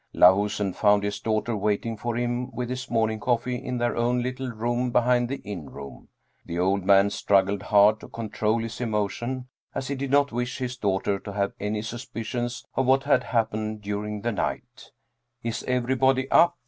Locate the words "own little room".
3.95-4.89